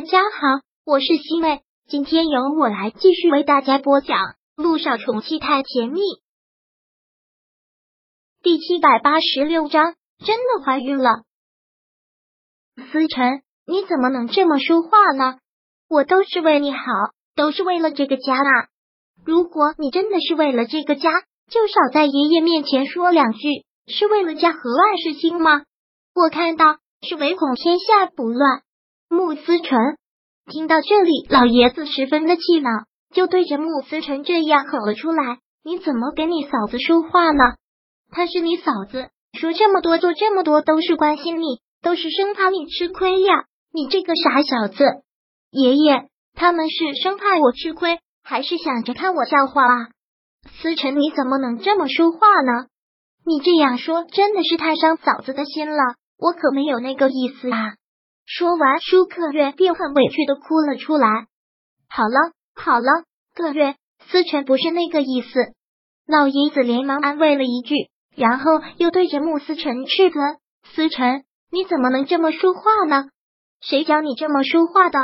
[0.00, 4.16] 大家好，我是西妹，今天由我来继续为大家播讲
[4.56, 6.00] 《路上宠妻太甜蜜》
[8.42, 11.24] 第七百八十六章，真的怀孕了。
[12.76, 15.36] 思辰，你怎么能这么说话呢？
[15.86, 16.80] 我都是为你好，
[17.36, 18.68] 都是为了这个家啊！
[19.26, 21.10] 如果你真的是为了这个家，
[21.50, 25.64] 就少在爷爷面前说两句，是为了家和万事兴吗？
[26.14, 28.62] 我看到是唯恐天下不乱。
[29.12, 29.76] 穆思成
[30.46, 32.70] 听到这里，老爷子十分的气恼，
[33.12, 37.42] 就对着穆思成这样吼了出来：“你怎么跟你嫂子说话呢？
[38.12, 43.46] 她是你嫂子，说这么多做这么多都是关心你，都是生怕你吃亏呀！
[43.72, 44.84] 你这个傻小子！
[45.50, 49.88] 爷爷他们是生怕我吃亏，还是想着看我笑话啊？
[50.62, 52.68] 思成，你怎么能这么说话呢？
[53.26, 57.74] 你这样说真的是太伤嫂子的心了，我可没有那个意思啊！”
[58.32, 61.26] 说完，舒克月便很委屈的哭了出来。
[61.88, 63.02] 好了，好了，
[63.34, 63.74] 个月，
[64.06, 65.28] 思辰不是那个意思。
[66.06, 67.74] 老爷子连忙安慰了一句，
[68.14, 68.44] 然后
[68.76, 70.20] 又对着穆思辰斥责
[70.62, 73.06] ：“思辰，你怎么能这么说话呢？
[73.60, 74.98] 谁教你这么说话的？”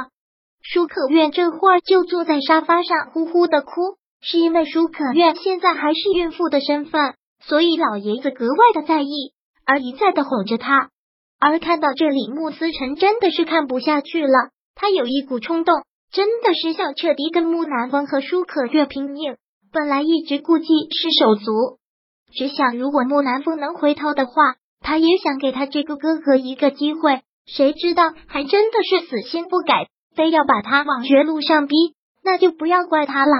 [0.63, 9.33] 舒可月这会儿就坐在沙发上呼呼的哭，是因为舒可月现在还是孕妇的身份，所以老爷子格外的在意，
[9.65, 10.91] 而一再的哄着她。
[11.39, 14.51] 而看到这里，穆思辰真的是看不下去了。
[14.75, 19.37] 他有一股冲动，真的是想彻底跟木南风和舒可月拼命。
[19.73, 21.79] 本来一直顾忌是手足，
[22.33, 27.23] 只想如果木南风能回头的话，他也想给他这个哥哥一个机会。
[27.47, 31.75] 谁知道还真的是死心不改，非要把他往绝路上逼，
[32.25, 33.33] 那就不要怪他了。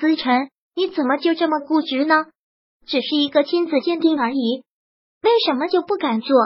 [0.00, 2.26] 思辰，你怎么就这么固执呢？
[2.86, 4.64] 只是一个亲子鉴定而已，
[5.22, 6.36] 为什么就不敢做？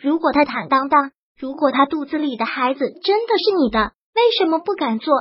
[0.00, 5.12] 如果他坦荡荡，如果他肚子里的孩子真的是你的，为什么不敢做？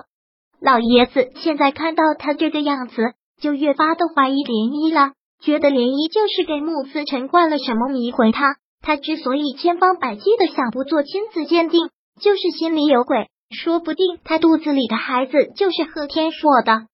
[0.61, 8.55] 老爷子现在看到他这个样子，就越发的怀疑涟漪了，觉得涟漪就是给穆思辰灌了什么迷魂汤。
[8.81, 11.89] 他之所以千方百计的想不做亲子鉴定，
[12.21, 16.87] 就是心里有鬼，说不定他肚子里的孩子就是贺天硕的。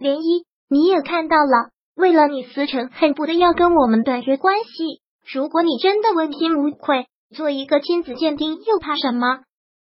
[0.00, 5.00] 涟漪，你也看到了，为了你思辰恨不得要跟我们断绝关系。
[5.30, 7.06] 如果你真的问心无愧。
[7.34, 9.40] 做一个亲子鉴定又怕什么？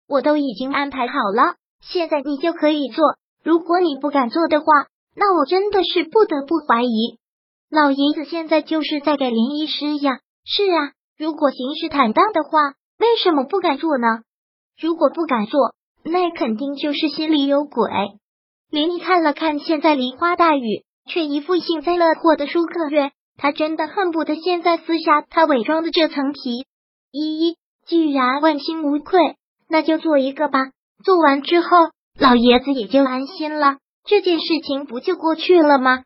[0.08, 3.04] 我都已经安排好了，现在你就可以做。
[3.42, 4.66] 如果你不敢做的话，
[5.16, 7.18] 那我真的是不得不怀疑。
[7.70, 10.18] 老爷子现在就是在给林医师呀。
[10.44, 12.50] 是啊，如果行事坦荡的话，
[12.98, 14.06] 为什么不敢做呢？
[14.80, 17.90] 如果不敢做，那肯定就是心里有鬼。
[18.70, 26.66] 林毅看了看现在梨花带雨却一副幸灾乐祸的舒克月，他真的恨不得现在撕下他伪装的这层皮。
[27.12, 27.56] 依依，
[27.86, 29.20] 既然问心无愧，
[29.68, 30.70] 那就做一个吧。
[31.04, 31.68] 做完之后，
[32.18, 36.04] 老爷子也就安心了，这件事情不就过去了吗？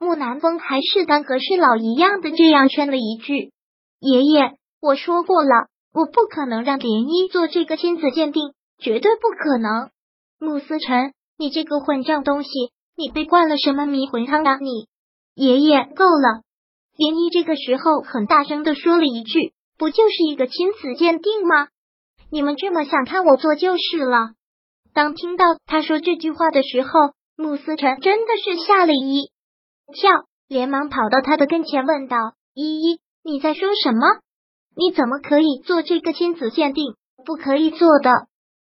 [0.00, 3.52] 木南风还是当和事佬一样的这样劝了一句
[4.00, 9.90] ：“爷爷，我说过了，我不可能让莲依做这个亲子鉴定，绝对不可能。”
[10.40, 12.50] 穆思辰，你这个混账东西，
[12.96, 14.58] 你被灌了什么迷魂汤啊？
[14.58, 14.88] 你
[15.34, 16.42] 爷爷够了！
[16.96, 19.52] 莲依这个时候很大声的说了一句。
[19.78, 21.68] 不就是一个亲子鉴定吗？
[22.30, 24.32] 你们这么想看我做就是了。
[24.92, 26.90] 当听到他说这句话的时候，
[27.36, 29.30] 穆思辰真的是吓了一
[29.94, 30.10] 跳，
[30.48, 32.16] 连忙跑到他的跟前问道
[32.52, 34.00] ：“依依，你在说什么？
[34.76, 36.94] 你怎么可以做这个亲子鉴定？
[37.24, 38.10] 不可以做的。”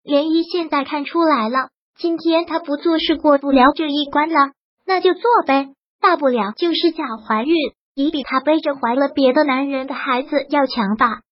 [0.03, 4.53] 莲依现在看出来了，今天他不做是过不了这一关了，
[4.85, 5.69] 那就做呗，
[6.01, 7.55] 大不了就是假怀孕。
[7.97, 11.23] 也比他背着怀了别的男人的孩子要强吧？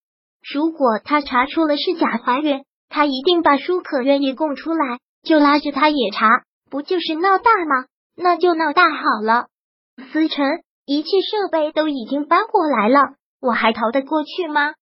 [0.51, 6.27] 如果他查出了是假怀孕，他一定把舒可愿意供出来，就拉着他也查，
[6.71, 7.85] 不就是闹大吗？
[8.15, 9.45] 那就闹大好了。
[10.11, 12.99] 思辰，仪器设备都已经搬过来了，
[13.39, 14.73] 我还逃得过去吗？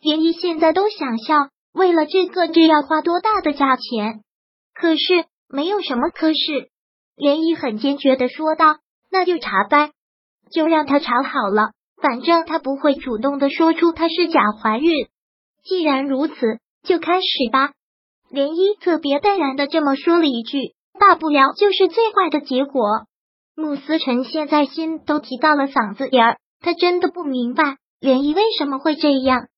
[0.00, 4.22] 连依现在都想笑，为了这个，这要花多大的价钱？
[4.74, 6.68] 可是没有什么可是，
[7.14, 8.78] 连依很坚决的说道
[9.10, 9.92] ：“那就查呗。”
[10.50, 14.90] 就让他查好了，反正他不会主动的说出他是假怀孕。
[15.64, 16.34] 既然如此，
[16.82, 17.72] 就开始吧。
[18.32, 23.06] 涟漪特别淡然的这么说了一句：“大不了就是最坏的结果。”
[23.56, 29.48] 穆思辰现在心都提到了嗓子眼儿，他真的不明白涟漪为什么会这样。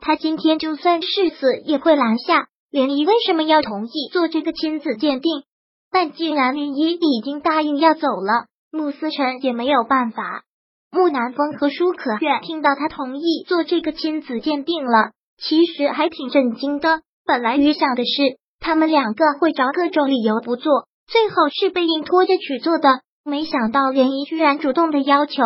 [0.00, 5.44] 他今天就算是死也会拦下涟漪，为什么要同意做这个亲子鉴定？
[5.90, 8.46] 但既然涟漪已经答应要走了。
[8.74, 10.42] 穆思辰也没有办法。
[10.90, 17.02] 木南风和舒可愿听到他同意做这个亲子鉴定了，其实还挺震惊的。
[17.24, 23.02] 本来预想的是他们两个会找各种理由不做，最后是被硬拖着去做的。
[23.24, 25.40] 没想到涟漪居然主动的要求，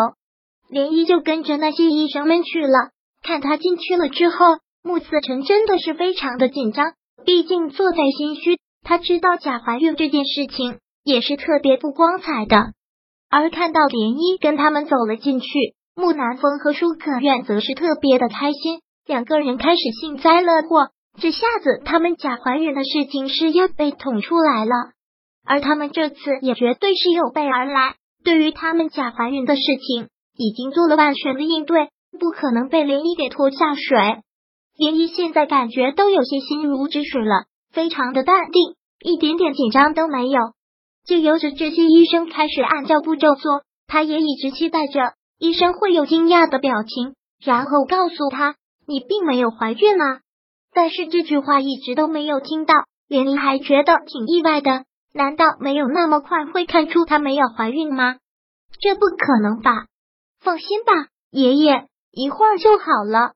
[0.71, 2.93] 涟漪就跟着那些医生们去了。
[3.23, 4.37] 看他进去了之后，
[4.83, 6.95] 穆思成真的是非常的紧张，
[7.27, 8.59] 毕竟坐在心虚。
[8.83, 12.73] 他知道假怀孕这件事情也是特别不光彩的。
[13.31, 15.49] 而看到涟漪跟他们走了进去，
[15.95, 20.89] 木南风和舒可愿则是特别的开心，两个人开始幸灾乐祸。
[21.21, 24.73] 这下子他们假怀孕的事情是要被捅出来了，
[25.45, 31.89] 而他们这次也绝对是有备而来，对于他们假怀孕的事情已经做了万全的应对，
[32.19, 33.99] 不可能被涟漪给拖下水。
[34.79, 40.41] 涟漪现在感觉都有些心如止水了，非常的淡定，一点点紧张都没有。
[41.09, 48.57] 就由着这些医生开始按照步骤做，他也一直期待着医生会有惊讶的表情，然后告诉他
[48.87, 50.21] 你并没有怀孕啊。
[50.75, 52.75] 但是这句话一直都没有听到，
[53.09, 54.85] 连漪还觉得挺意外的。
[55.15, 58.17] 难道没有那么快会看出她没有怀孕吗？
[58.79, 59.87] 这不可能吧！
[60.41, 60.93] 放心吧，
[61.31, 63.33] 爷爷，一会儿就好了。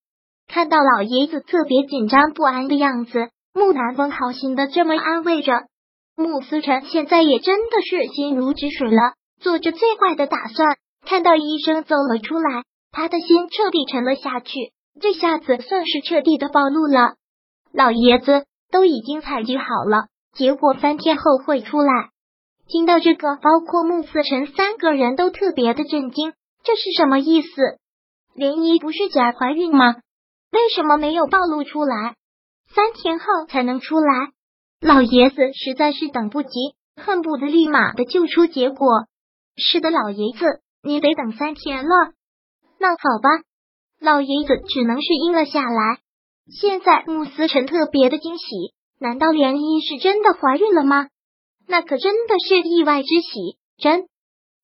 [0.46, 5.64] 看到老爷子特别紧张不安的样子，木南风好心的这么安慰着。
[6.16, 10.76] 穆思辰现在也真的是心如止水了，做着最坏的打算。
[11.06, 14.72] 看到医生走了出来，他的心彻底沉了下去。
[15.00, 17.14] 这下子算是彻底的暴露了。
[17.72, 22.10] 老爷子都已经采集好了，结果三天后会出来。
[22.68, 26.32] 听到这个，包括穆思辰三个人都特别的震惊。
[26.62, 27.48] 这是什么意思？
[28.34, 29.96] 莲漪不是假怀孕吗？
[30.52, 32.14] 为什么没有暴露出来？
[32.74, 34.32] 三天后才能出来？
[34.82, 36.50] 老爷子实在是等不及，
[36.96, 39.06] 恨不得立马的救出结果。
[39.56, 41.94] 是的，老爷子，你得等三天了。
[42.80, 43.28] 那好吧，
[44.00, 46.00] 老爷子只能是应了下来。
[46.50, 51.06] 现在穆思辰特别的惊喜，难道莲漪是真的怀孕了吗？
[51.68, 54.08] 那可真的是意外之喜，真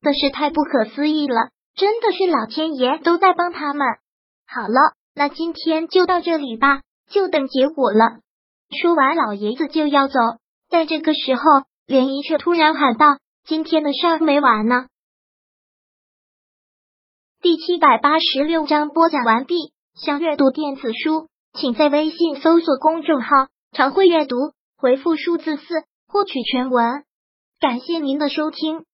[0.03, 3.87] 的是太不可思议了，真的是老天爷都在帮他们。
[4.49, 8.19] 好了，那今天就到这里吧，就等结果了。
[8.71, 10.19] 说完，老爷子就要走，
[10.69, 11.43] 在这个时候，
[11.87, 13.07] 莲漪却突然喊道
[13.47, 14.87] ：“今天的事儿没完呢。”
[17.41, 19.73] 第七百八十六章播讲完毕。
[19.95, 21.29] 想阅读电子书。
[21.55, 24.37] 请在微信搜索公众号“常会阅读”，
[24.77, 27.05] 回复数字四获取全文。
[27.59, 28.85] 感谢您的收听。